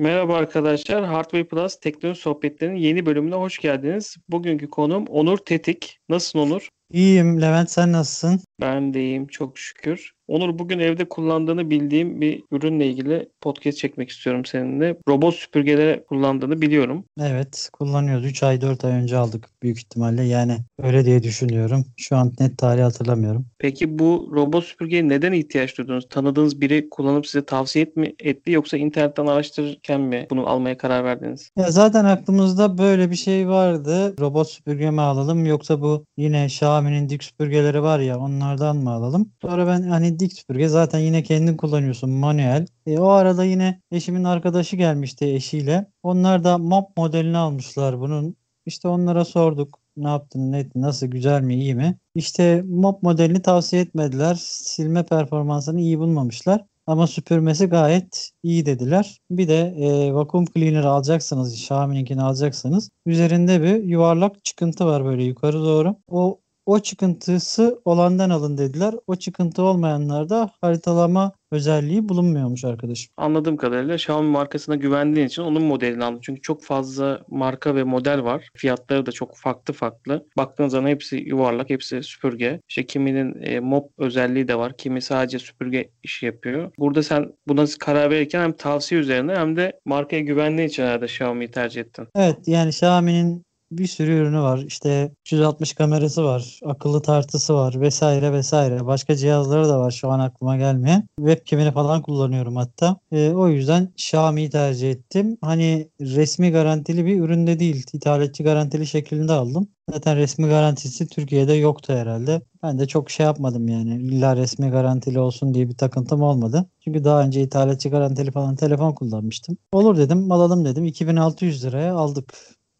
[0.00, 1.04] Merhaba arkadaşlar.
[1.04, 4.16] Hardware Plus teknoloji sohbetlerinin yeni bölümüne hoş geldiniz.
[4.28, 6.00] Bugünkü konum Onur Tetik.
[6.08, 6.68] Nasılsın Onur?
[6.92, 8.40] İyiyim Levent sen nasılsın?
[8.60, 10.12] Ben de iyiyim çok şükür.
[10.28, 14.96] Onur bugün evde kullandığını bildiğim bir ürünle ilgili podcast çekmek istiyorum seninle.
[15.08, 17.04] Robot süpürgelere kullandığını biliyorum.
[17.20, 18.26] Evet kullanıyoruz.
[18.26, 20.22] 3 ay 4 ay önce aldık büyük ihtimalle.
[20.22, 21.84] Yani öyle diye düşünüyorum.
[21.96, 23.46] Şu an net tarihi hatırlamıyorum.
[23.58, 26.08] Peki bu robot süpürgeye neden ihtiyaç duydunuz?
[26.08, 31.04] Tanıdığınız biri kullanıp size tavsiye et mi etti yoksa internetten araştırırken mi bunu almaya karar
[31.04, 31.50] verdiniz?
[31.56, 34.14] Ya zaten aklımızda böyle bir şey vardı.
[34.20, 36.48] Robot süpürge mi alalım yoksa bu yine
[36.80, 39.32] Xiaomi'nin dik süpürgeleri var ya onlardan mı alalım?
[39.42, 42.66] Sonra ben hani dik süpürge zaten yine kendin kullanıyorsun manuel.
[42.86, 45.86] E, o arada yine eşimin arkadaşı gelmişti eşiyle.
[46.02, 48.36] Onlar da mop modelini almışlar bunun.
[48.66, 51.98] İşte onlara sorduk ne yaptın, ne, nasıl, güzel mi, iyi mi?
[52.14, 54.34] İşte mop modelini tavsiye etmediler.
[54.40, 56.64] Silme performansını iyi bulmamışlar.
[56.86, 59.20] Ama süpürmesi gayet iyi dediler.
[59.30, 65.62] Bir de e, vakum cleaner alacaksanız, Xiaomi'ninkini alacaksanız üzerinde bir yuvarlak çıkıntı var böyle yukarı
[65.62, 65.96] doğru.
[66.08, 66.40] O
[66.70, 68.94] o çıkıntısı olandan alın dediler.
[69.06, 73.12] O çıkıntı olmayanlarda haritalama özelliği bulunmuyormuş arkadaşım.
[73.16, 76.20] Anladığım kadarıyla Xiaomi markasına güvendiğin için onun modelini aldın.
[76.22, 78.48] Çünkü çok fazla marka ve model var.
[78.56, 80.26] Fiyatları da çok farklı farklı.
[80.36, 82.60] Baktığın zaman hepsi yuvarlak, hepsi süpürge.
[82.68, 84.76] İşte kiminin e, mop özelliği de var.
[84.76, 86.72] Kimi sadece süpürge işi yapıyor.
[86.78, 91.50] Burada sen buna karar verirken hem tavsiye üzerine hem de markaya güvendiğin için herhalde Xiaomi'yi
[91.50, 92.06] tercih ettin.
[92.14, 94.58] Evet yani Xiaomi'nin bir sürü ürünü var.
[94.58, 98.86] İşte 360 kamerası var, akıllı tartısı var vesaire vesaire.
[98.86, 101.08] Başka cihazları da var şu an aklıma gelmeyen.
[101.18, 102.96] Webcam'ini falan kullanıyorum hatta.
[103.12, 105.38] E, o yüzden Xiaomi'yi tercih ettim.
[105.40, 107.86] Hani resmi garantili bir üründe değil.
[107.92, 109.68] İthalatçı garantili şeklinde aldım.
[109.92, 112.42] Zaten resmi garantisi Türkiye'de yoktu herhalde.
[112.62, 113.94] Ben de çok şey yapmadım yani.
[114.02, 116.70] İlla resmi garantili olsun diye bir takıntım olmadı.
[116.84, 119.56] Çünkü daha önce ithalatçı garantili falan telefon kullanmıştım.
[119.72, 120.84] Olur dedim alalım dedim.
[120.84, 122.34] 2600 liraya aldık.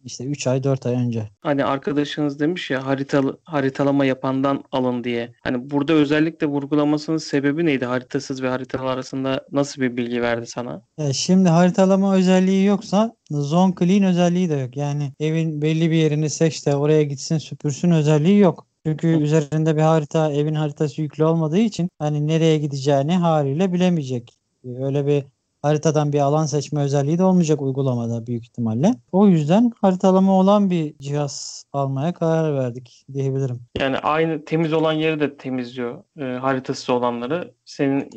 [0.04, 1.30] İşte 3 ay 4 ay önce.
[1.40, 5.32] Hani arkadaşınız demiş ya haritalı, haritalama yapandan alın diye.
[5.42, 7.84] Hani burada özellikle vurgulamasının sebebi neydi?
[7.84, 10.82] Haritasız ve haritalı arasında nasıl bir bilgi verdi sana?
[10.98, 14.76] Ya şimdi haritalama özelliği yoksa zone clean özelliği de yok.
[14.76, 18.66] Yani evin belli bir yerini seç de oraya gitsin süpürsün özelliği yok.
[18.86, 24.38] Çünkü üzerinde bir harita, evin haritası yüklü olmadığı için hani nereye gideceğini haliyle bilemeyecek.
[24.64, 25.24] Öyle bir
[25.62, 28.94] haritadan bir alan seçme özelliği de olmayacak uygulamada büyük ihtimalle.
[29.12, 33.60] O yüzden haritalama olan bir cihaz almaya karar verdik diyebilirim.
[33.78, 37.54] Yani aynı temiz olan yeri de temizliyor e, haritası olanları.
[37.64, 38.10] Senin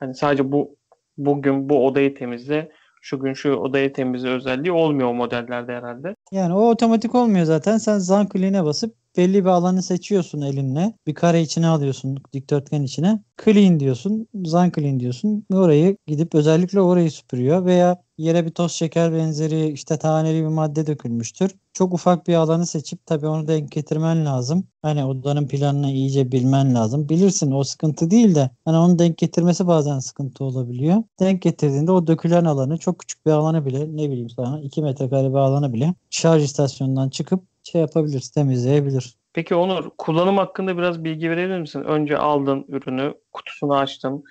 [0.00, 0.76] hani sadece bu
[1.18, 2.70] bugün bu odayı temizle,
[3.02, 6.14] şu gün şu odayı temizle özelliği olmuyor o modellerde herhalde.
[6.32, 7.78] Yani o otomatik olmuyor zaten.
[7.78, 10.92] Sen Zanclean'e basıp belli bir alanı seçiyorsun elinle.
[11.06, 13.22] Bir kare içine alıyorsun dikdörtgen içine.
[13.44, 14.28] Clean diyorsun.
[14.44, 15.46] Zanclean diyorsun.
[15.52, 20.86] Orayı gidip özellikle orayı süpürüyor veya yere bir toz şeker benzeri işte taneli bir madde
[20.86, 21.50] dökülmüştür.
[21.72, 24.66] Çok ufak bir alanı seçip tabii onu denk getirmen lazım.
[24.82, 27.08] Hani odanın planını iyice bilmen lazım.
[27.08, 31.02] Bilirsin o sıkıntı değil de hani onu denk getirmesi bazen sıkıntı olabiliyor.
[31.20, 35.30] Denk getirdiğinde o dökülen alanı çok küçük bir alanı bile ne bileyim sana 2 metrekare
[35.30, 39.14] bir alanı bile şarj istasyonundan çıkıp şey yapabilir, temizleyebilir.
[39.32, 41.80] Peki Onur, kullanım hakkında biraz bilgi verebilir misin?
[41.80, 44.24] Önce aldın ürünü, kutusunu açtın.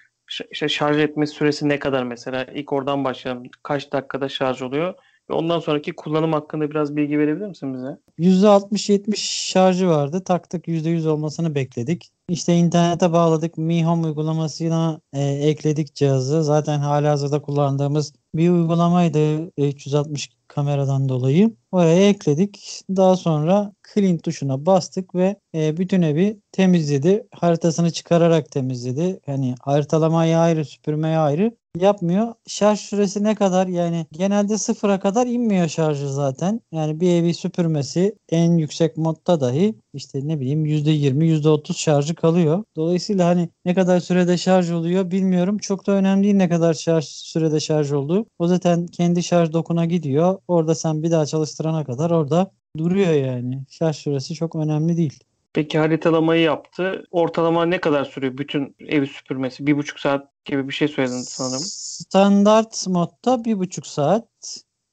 [0.52, 2.44] İşte şarj etme süresi ne kadar mesela?
[2.44, 3.44] İlk oradan başlayalım.
[3.64, 4.94] Kaç dakikada şarj oluyor?
[5.30, 7.98] Ve ondan sonraki kullanım hakkında biraz bilgi verebilir misin bize?
[8.20, 9.16] %60-70
[9.52, 10.24] şarjı vardı.
[10.24, 12.12] Taktık %100 olmasını bekledik.
[12.30, 13.58] İşte internete bağladık.
[13.58, 16.44] Mi Home uygulamasıyla e, ekledik cihazı.
[16.44, 21.52] Zaten hala hazırda kullandığımız bir uygulamaydı 360 kameradan dolayı.
[21.72, 22.82] Oraya ekledik.
[22.90, 27.28] Daha sonra clean tuşuna bastık ve e, bütün evi temizledi.
[27.32, 29.20] Haritasını çıkararak temizledi.
[29.26, 32.34] Hani haritalamayı ayrı, süpürmeyi ayrı yapmıyor.
[32.48, 33.68] Şarj süresi ne kadar?
[33.68, 36.62] Yani genelde sıfıra kadar inmiyor şarjı zaten.
[36.72, 42.64] Yani bir evi süpürmesi en yüksek modda dahi işte ne bileyim %20, %30 şarjı kalıyor.
[42.76, 45.58] Dolayısıyla hani ne kadar sürede şarj oluyor bilmiyorum.
[45.58, 48.26] Çok da önemli değil ne kadar şarj sürede şarj olduğu.
[48.40, 50.40] O zaten kendi şarj dokuna gidiyor.
[50.48, 53.64] Orada sen bir daha çalıştırana kadar orada duruyor yani.
[53.70, 55.20] Şarj süresi çok önemli değil.
[55.54, 57.04] Peki haritalamayı yaptı.
[57.12, 59.68] Ortalama ne kadar sürüyor bütün evi süpürmesi?
[59.68, 61.64] Bir buçuk saat gibi bir şey söyledin sanırım.
[61.66, 64.28] Standart modda bir buçuk saat.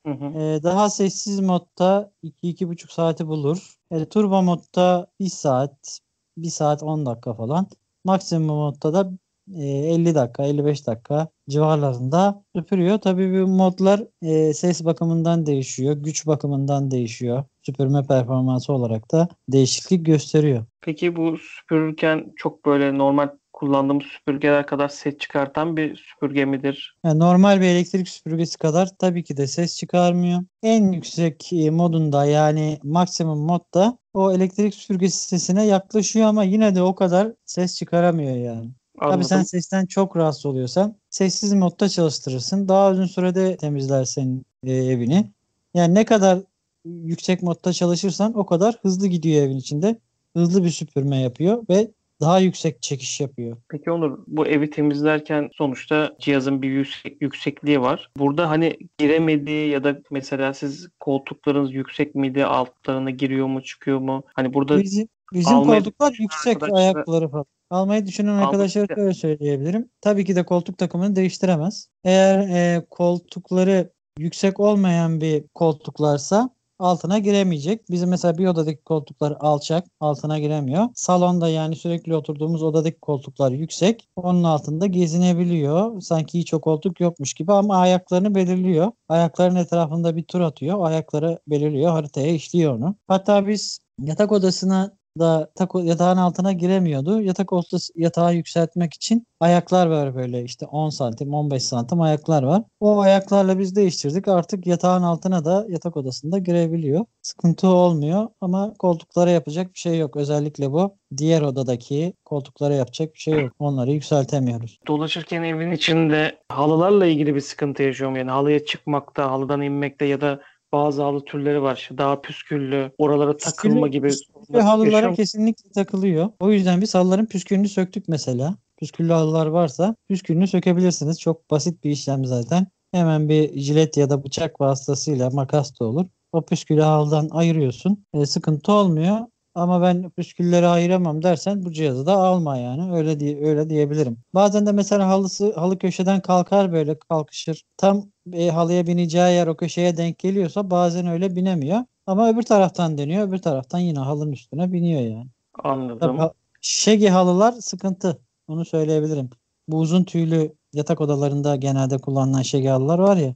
[0.07, 0.25] Hı hı.
[0.25, 3.77] Ee, daha sessiz modda iki iki buçuk saati bulur.
[3.91, 6.01] E, turbo modda bir saat,
[6.37, 7.67] bir saat 10 dakika falan.
[8.05, 9.11] Maksimum modda da
[9.57, 12.99] 50 dakika 55 dakika civarlarında süpürüyor.
[12.99, 17.45] Tabii bu modlar e, ses bakımından değişiyor, güç bakımından değişiyor.
[17.63, 20.65] Süpürme performansı olarak da değişiklik gösteriyor.
[20.81, 26.97] Peki bu süpürürken çok böyle normal kullandığımız süpürgeler kadar ses çıkartan bir süpürge midir?
[27.05, 30.41] Yani normal bir elektrik süpürgesi kadar tabii ki de ses çıkarmıyor.
[30.63, 36.83] En yüksek e, modunda yani maksimum modda o elektrik süpürgesi sesine yaklaşıyor ama yine de
[36.83, 38.71] o kadar ses çıkaramıyor yani.
[39.01, 39.25] Tabii Anladım.
[39.25, 42.69] sen sesten çok rahatsız oluyorsan sessiz modda çalıştırırsın.
[42.69, 45.33] Daha uzun sürede temizler senin e, evini.
[45.75, 46.39] Yani ne kadar
[46.85, 49.99] yüksek modda çalışırsan o kadar hızlı gidiyor evin içinde.
[50.37, 51.91] Hızlı bir süpürme yapıyor ve
[52.21, 53.57] daha yüksek çekiş yapıyor.
[53.69, 58.11] Peki Onur, bu evi temizlerken sonuçta cihazın bir yüksek, yüksekliği var.
[58.19, 64.23] Burada hani giremediği ya da mesela siz koltuklarınız yüksek miydi, altlarına giriyor mu, çıkıyor mu?
[64.35, 67.45] Hani burada Bizim, bizim almayı koltuklar yüksek arkadaşlara- ayakları falan.
[67.71, 69.89] Almayı düşünen arkadaşlara şöyle söyleyebilirim.
[70.01, 71.89] Tabii ki de koltuk takımını değiştiremez.
[72.05, 76.51] Eğer e, koltukları yüksek olmayan bir koltuklarsa
[76.81, 77.91] altına giremeyecek.
[77.91, 80.89] Bizim mesela bir odadaki koltuklar alçak, altına giremiyor.
[80.95, 84.09] Salonda yani sürekli oturduğumuz odadaki koltuklar yüksek.
[84.17, 86.01] Onun altında gezinebiliyor.
[86.01, 88.93] Sanki hiç o koltuk yokmuş gibi ama ayaklarını belirliyor.
[89.09, 90.87] Ayakların etrafında bir tur atıyor.
[90.87, 91.91] Ayakları belirliyor.
[91.91, 92.97] Haritaya işliyor onu.
[93.09, 97.21] Hatta biz yatak odasına da yatak- yatağın altına giremiyordu.
[97.23, 102.63] Yatak odası yatağı yükseltmek için ayaklar var böyle işte 10 santim 15 santim ayaklar var.
[102.81, 104.29] O ayaklarla biz değiştirdik.
[104.29, 107.05] Artık yatağın altına da yatak odasında girebiliyor.
[107.23, 110.17] Sıkıntı olmuyor ama koltuklara yapacak bir şey yok.
[110.17, 113.53] Özellikle bu diğer odadaki koltuklara yapacak bir şey yok.
[113.59, 114.79] Onları yükseltemiyoruz.
[114.87, 118.17] dolaşırken evin içinde halılarla ilgili bir sıkıntı yaşıyorum.
[118.17, 120.41] Yani halıya çıkmakta, halıdan inmekte ya da
[120.73, 121.77] bazı halı türleri var.
[121.77, 124.11] İşte daha püsküllü, oralara takılma gibi.
[124.51, 125.15] Ve halılara Yaşıyorum.
[125.15, 126.29] kesinlikle takılıyor.
[126.41, 128.57] O yüzden biz halıların püskülünü söktük mesela.
[128.79, 131.21] Püsküllü halılar varsa püskülünü sökebilirsiniz.
[131.21, 132.67] Çok basit bir işlem zaten.
[132.93, 136.07] Hemen bir jilet ya da bıçak vasıtasıyla makas da olur.
[136.33, 138.05] O püskülü halıdan ayırıyorsun.
[138.15, 139.19] E, sıkıntı olmuyor.
[139.55, 142.93] Ama ben püskülleri ayıramam dersen bu cihazı da alma yani.
[142.93, 144.19] Öyle diye öyle diyebilirim.
[144.35, 147.65] Bazen de mesela halısı halı köşeden kalkar böyle kalkışır.
[147.77, 151.85] Tam e, halıya bineceği yer o köşeye denk geliyorsa bazen öyle binemiyor.
[152.07, 153.29] Ama öbür taraftan dönüyor.
[153.29, 155.27] Öbür taraftan yine halının üstüne biniyor yani.
[155.63, 156.19] Tabii Anladım.
[156.19, 158.19] ha- Şegi halılar sıkıntı.
[158.49, 159.31] Onu söyleyebilirim.
[159.69, 163.35] Bu uzun tüylü yatak odalarında genelde kullanılan şegi halılar var ya.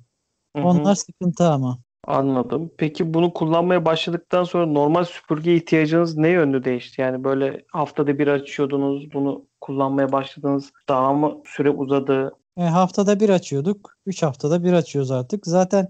[0.56, 0.66] Hı hı.
[0.66, 1.78] Onlar sıkıntı ama.
[2.06, 2.70] Anladım.
[2.78, 7.00] Peki bunu kullanmaya başladıktan sonra normal süpürge ihtiyacınız ne yönde değişti?
[7.00, 10.72] Yani böyle haftada bir açıyordunuz, bunu kullanmaya başladınız.
[10.88, 12.32] Daha mı süre uzadı?
[12.56, 13.96] E, haftada bir açıyorduk.
[14.06, 15.46] 3 haftada bir açıyoruz artık.
[15.46, 15.88] Zaten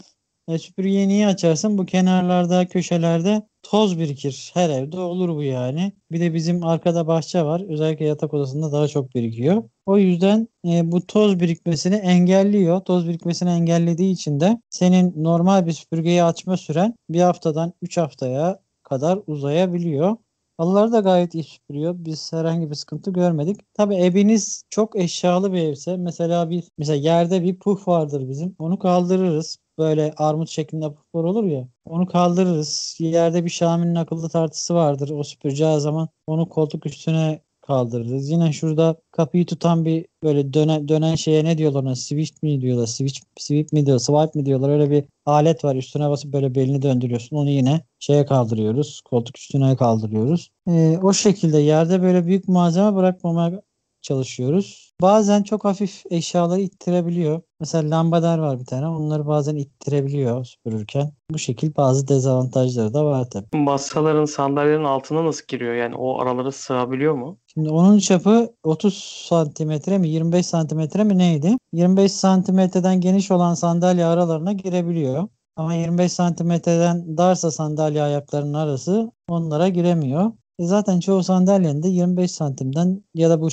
[0.48, 1.78] e, süpürgeyi niye açarsın?
[1.78, 4.50] Bu kenarlarda, köşelerde toz birikir.
[4.54, 5.92] Her evde olur bu yani.
[6.12, 7.60] Bir de bizim arkada bahçe var.
[7.68, 9.62] Özellikle yatak odasında daha çok birikiyor.
[9.86, 12.80] O yüzden e, bu toz birikmesini engelliyor.
[12.80, 18.58] Toz birikmesini engellediği için de senin normal bir süpürgeyi açma süren bir haftadan 3 haftaya
[18.82, 20.16] kadar uzayabiliyor.
[20.58, 21.94] Halıları da gayet iyi süpürüyor.
[21.98, 23.60] Biz herhangi bir sıkıntı görmedik.
[23.74, 28.56] Tabii eviniz çok eşyalı bir evse mesela bir mesela yerde bir puf vardır bizim.
[28.58, 29.58] Onu kaldırırız.
[29.78, 31.68] Böyle armut şeklinde puflar olur ya.
[31.84, 32.96] Onu kaldırırız.
[32.98, 35.10] Yerde bir Xiaomi'nin akıllı tartısı vardır.
[35.10, 38.30] O süpüreceği zaman onu koltuk üstüne kaldırırız.
[38.30, 41.96] Yine şurada kapıyı tutan bir böyle dönen, dönen şeye ne diyorlar ona?
[41.96, 42.86] Switch mi diyorlar?
[42.86, 44.04] Switch, sweep mi diyorlar?
[44.04, 44.68] Swipe mi diyorlar?
[44.68, 45.76] Öyle bir alet var.
[45.76, 47.36] Üstüne basıp böyle belini döndürüyorsun.
[47.36, 49.00] Onu yine şeye kaldırıyoruz.
[49.00, 50.50] Koltuk üstüne kaldırıyoruz.
[50.68, 53.62] Ee, o şekilde yerde böyle büyük malzeme bırakmamaya
[54.04, 54.92] çalışıyoruz.
[55.02, 57.40] Bazen çok hafif eşyaları ittirebiliyor.
[57.60, 58.88] Mesela lambader var bir tane.
[58.88, 61.12] Onları bazen ittirebiliyor süpürürken.
[61.30, 63.56] Bu şekil bazı dezavantajları da var tabii.
[63.56, 65.74] Masaların, sandalyelerin altına nasıl giriyor?
[65.74, 67.38] Yani o aralara sığabiliyor mu?
[67.46, 68.94] Şimdi onun çapı 30
[69.28, 71.56] santimetre mi 25 santimetre mi neydi?
[71.72, 75.28] 25 santimetreden geniş olan sandalye aralarına girebiliyor.
[75.56, 80.32] Ama 25 santimetreden darsa sandalye ayaklarının arası onlara giremiyor.
[80.58, 83.48] E zaten çoğu sandalyenin de 25 santimden ya da bu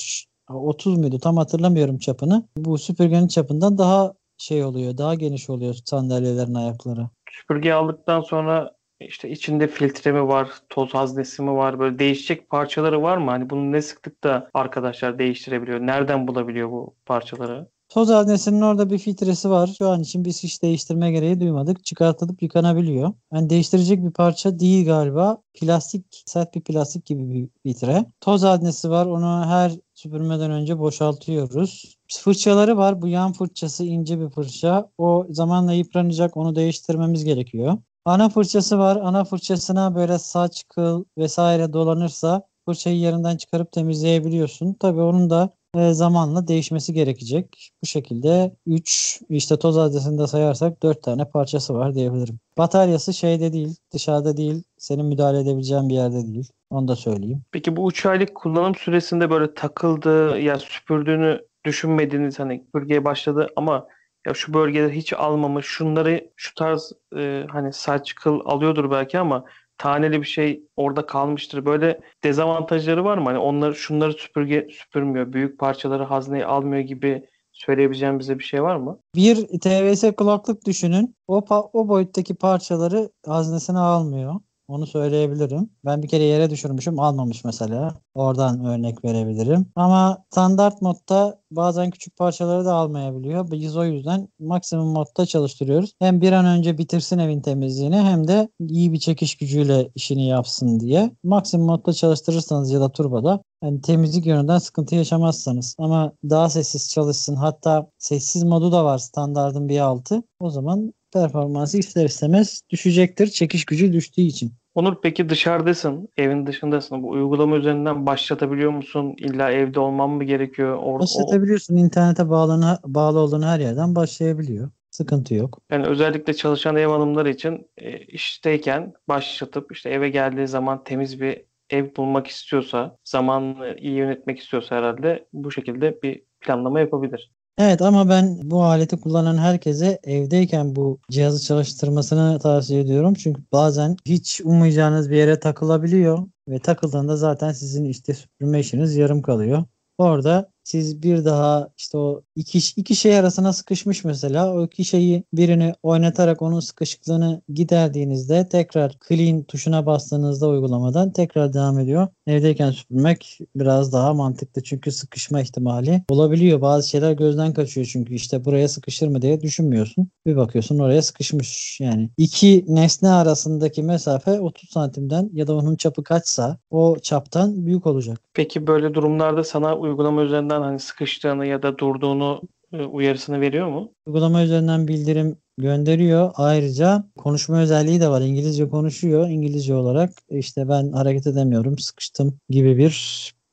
[0.57, 2.47] 30 muydu tam hatırlamıyorum çapını.
[2.57, 7.09] Bu süpürgenin çapından daha şey oluyor, daha geniş oluyor sandalyelerin ayakları.
[7.31, 11.79] Süpürge aldıktan sonra işte içinde filtre mi var, toz haznesi mi var?
[11.79, 13.31] Böyle değişecek parçaları var mı?
[13.31, 15.79] Hani bunu ne sıklıkta arkadaşlar değiştirebiliyor?
[15.79, 17.67] Nereden bulabiliyor bu parçaları?
[17.89, 19.75] Toz haznesinin orada bir filtresi var.
[19.77, 21.85] Şu an için biz hiç değiştirme gereği duymadık.
[21.85, 23.13] Çıkartılıp yıkanabiliyor.
[23.33, 25.37] Yani değiştirecek bir parça değil galiba.
[25.53, 28.05] Plastik, sert bir plastik gibi bir filtre.
[28.21, 29.05] Toz haznesi var.
[29.05, 31.95] Onu her süpürmeden önce boşaltıyoruz.
[32.13, 33.01] Fırçaları var.
[33.01, 34.89] Bu yan fırçası ince bir fırça.
[34.97, 36.37] O zamanla yıpranacak.
[36.37, 37.77] Onu değiştirmemiz gerekiyor.
[38.05, 38.95] Ana fırçası var.
[38.95, 44.73] Ana fırçasına böyle saç, kıl vesaire dolanırsa fırçayı yerinden çıkarıp temizleyebiliyorsun.
[44.73, 47.71] Tabii onun da e, zamanla değişmesi gerekecek.
[47.83, 52.39] Bu şekilde 3 işte toz adresinde sayarsak 4 tane parçası var diyebilirim.
[52.57, 56.51] Bataryası şeyde değil, dışarıda değil, senin müdahale edebileceğin bir yerde değil.
[56.71, 57.41] Onu da söyleyeyim.
[57.51, 63.87] Peki bu 3 aylık kullanım süresinde böyle takıldı ya süpürdüğünü düşünmediğiniz hani bölgeye başladı ama
[64.27, 69.45] ya şu bölgeleri hiç almamış şunları şu tarz e, hani saç kıl alıyordur belki ama
[69.77, 71.65] taneli bir şey orada kalmıştır.
[71.65, 73.25] Böyle dezavantajları var mı?
[73.25, 75.33] Hani onları şunları süpürge süpürmüyor.
[75.33, 78.99] Büyük parçaları hazneye almıyor gibi söyleyebileceğim bize bir şey var mı?
[79.15, 81.15] Bir TVS kulaklık düşünün.
[81.27, 84.35] O, o boyuttaki parçaları haznesine almıyor.
[84.71, 85.69] Onu söyleyebilirim.
[85.85, 87.93] Ben bir kere yere düşürmüşüm almamış mesela.
[88.15, 89.65] Oradan örnek verebilirim.
[89.75, 93.51] Ama standart modda bazen küçük parçaları da almayabiliyor.
[93.51, 95.93] Biz o yüzden maksimum modda çalıştırıyoruz.
[95.99, 100.79] Hem bir an önce bitirsin evin temizliğini hem de iyi bir çekiş gücüyle işini yapsın
[100.79, 101.11] diye.
[101.23, 107.35] Maksimum modda çalıştırırsanız ya da turboda yani temizlik yönünden sıkıntı yaşamazsanız ama daha sessiz çalışsın
[107.35, 113.65] hatta sessiz modu da var standartın bir altı o zaman performansı ister istemez düşecektir çekiş
[113.65, 114.60] gücü düştüğü için.
[114.75, 117.03] Onur peki dışarıdasın, evin dışındasın.
[117.03, 119.13] Bu uygulama üzerinden başlatabiliyor musun?
[119.17, 120.77] İlla evde olman mı gerekiyor?
[120.77, 124.71] Or- Başlatabiliyorsun internete bağlı, bağlı olduğun her yerden başlayabiliyor.
[124.91, 125.59] Sıkıntı yok.
[125.71, 131.45] yani özellikle çalışan ev hanımları için e, işteyken başlatıp işte eve geldiği zaman temiz bir
[131.69, 137.31] ev bulmak istiyorsa, zamanını iyi yönetmek istiyorsa herhalde bu şekilde bir planlama yapabilir.
[137.57, 143.13] Evet ama ben bu aleti kullanan herkese evdeyken bu cihazı çalıştırmasını tavsiye ediyorum.
[143.13, 149.21] Çünkü bazen hiç ummayacağınız bir yere takılabiliyor ve takıldığında zaten sizin işte süpürme işiniz yarım
[149.21, 149.63] kalıyor.
[149.97, 155.23] Orada siz bir daha işte o iki, iki şey arasına sıkışmış mesela o iki şeyi
[155.33, 162.07] birini oynatarak onun sıkışıklığını giderdiğinizde tekrar clean tuşuna bastığınızda uygulamadan tekrar devam ediyor.
[162.27, 166.61] Evdeyken süpürmek biraz daha mantıklı çünkü sıkışma ihtimali olabiliyor.
[166.61, 170.09] Bazı şeyler gözden kaçıyor çünkü işte buraya sıkışır mı diye düşünmüyorsun.
[170.25, 171.79] Bir bakıyorsun oraya sıkışmış.
[171.81, 177.87] Yani iki nesne arasındaki mesafe 30 santimden ya da onun çapı kaçsa o çaptan büyük
[177.87, 178.19] olacak.
[178.33, 182.41] Peki böyle durumlarda sana uygulama üzerinden hani sıkıştığını ya da durduğunu
[182.73, 183.91] e, uyarısını veriyor mu?
[184.05, 186.31] Uygulama üzerinden bildirim gönderiyor.
[186.35, 188.21] Ayrıca konuşma özelliği de var.
[188.21, 189.29] İngilizce konuşuyor.
[189.29, 192.91] İngilizce olarak işte ben hareket edemiyorum, sıkıştım gibi bir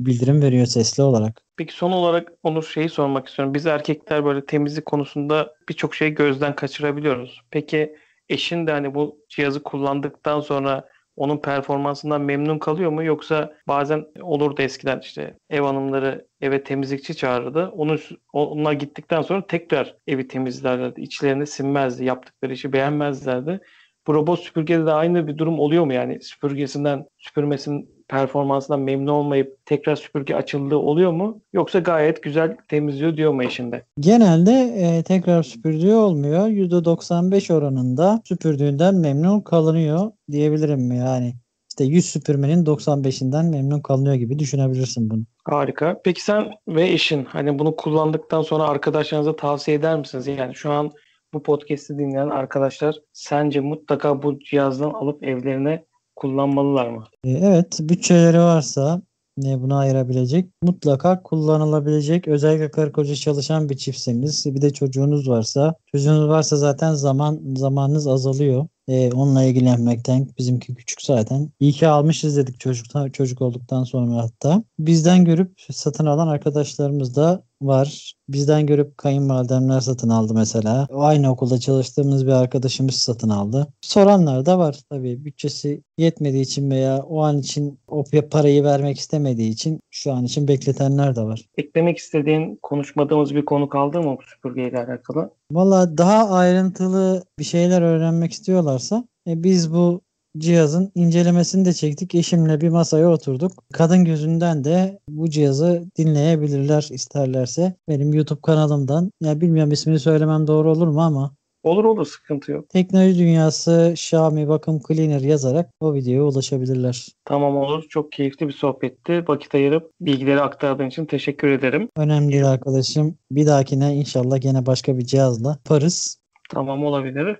[0.01, 1.43] bildirim veriyor sesli olarak.
[1.57, 3.55] Peki son olarak Onur şeyi sormak istiyorum.
[3.55, 7.41] Biz erkekler böyle temizlik konusunda birçok şeyi gözden kaçırabiliyoruz.
[7.51, 7.97] Peki
[8.29, 13.05] eşin de hani bu cihazı kullandıktan sonra onun performansından memnun kalıyor mu?
[13.05, 17.67] Yoksa bazen olurdu eskiden işte ev hanımları eve temizlikçi çağırırdı.
[17.67, 18.01] Onun,
[18.33, 21.01] onlar gittikten sonra tekrar evi temizlerlerdi.
[21.01, 22.05] İçlerini sinmezdi.
[22.05, 23.61] Yaptıkları işi beğenmezlerdi.
[24.07, 26.23] Bu robot süpürgede de aynı bir durum oluyor mu yani?
[26.23, 31.41] Süpürgesinden, süpürmesinin performansından memnun olmayıp tekrar süpürge açıldığı oluyor mu?
[31.53, 33.85] Yoksa gayet güzel temizliyor diyor mu eşinde?
[34.01, 36.49] Genelde e, tekrar süpürdüğü olmuyor.
[36.49, 41.35] %95 oranında süpürdüğünden memnun kalınıyor diyebilirim yani.
[41.69, 45.23] İşte 100 süpürmenin 95'inden memnun kalınıyor gibi düşünebilirsin bunu.
[45.45, 46.01] Harika.
[46.05, 50.27] Peki sen ve eşin hani bunu kullandıktan sonra arkadaşlarınıza tavsiye eder misiniz?
[50.27, 50.93] Yani şu an
[51.35, 55.85] bu podcast'i dinleyen arkadaşlar sence mutlaka bu cihazdan alıp evlerine
[56.19, 57.05] kullanmalılar mı?
[57.25, 59.03] E, evet, bütçeleri varsa
[59.37, 65.75] ne buna ayırabilecek mutlaka kullanılabilecek özellikle karı koca çalışan bir çiftseniz bir de çocuğunuz varsa
[65.93, 68.67] çocuğunuz varsa zaten zaman zamanınız azalıyor.
[68.89, 71.51] Ee, onunla ilgilenmekten bizimki küçük zaten.
[71.61, 74.63] İyi ki almışız dedik çocuktan çocuk olduktan sonra hatta.
[74.79, 78.13] Bizden görüp satın alan arkadaşlarımız da var.
[78.29, 80.87] Bizden görüp kayınvalidemler satın aldı mesela.
[80.91, 83.67] O aynı okulda çalıştığımız bir arkadaşımız satın aldı.
[83.81, 85.25] Soranlar da var tabii.
[85.25, 90.49] Bütçesi yetmediği için veya o an için o parayı vermek istemediği için şu an için
[90.49, 91.45] bekletenler de var.
[91.57, 95.31] Eklemek istediğin konuşmadığımız bir konu kaldı mı bu süpürgeyle alakalı?
[95.53, 100.01] Valla daha ayrıntılı bir şeyler öğrenmek istiyorlarsa e, biz bu
[100.39, 102.15] cihazın incelemesini de çektik.
[102.15, 103.65] Eşimle bir masaya oturduk.
[103.73, 107.75] Kadın gözünden de bu cihazı dinleyebilirler isterlerse.
[107.89, 109.13] Benim YouTube kanalımdan.
[109.21, 112.69] Ya bilmiyorum ismini söylemem doğru olur mu ama Olur olur sıkıntı yok.
[112.69, 117.07] Teknoloji Dünyası Xiaomi Bakım Cleaner yazarak o videoya ulaşabilirler.
[117.25, 117.85] Tamam olur.
[117.89, 119.25] Çok keyifli bir sohbetti.
[119.29, 121.89] Vakit ayırıp bilgileri aktardığın için teşekkür ederim.
[121.97, 123.19] Önemli değil arkadaşım.
[123.31, 126.19] Bir dahakine inşallah gene başka bir cihazla yaparız.
[126.51, 127.37] Tamam olabilir.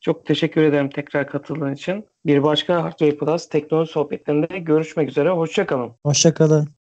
[0.00, 2.04] Çok teşekkür ederim tekrar katıldığın için.
[2.26, 5.30] Bir başka Hardware Plus teknoloji sohbetlerinde görüşmek üzere.
[5.30, 5.92] Hoşçakalın.
[6.06, 6.68] Hoşçakalın.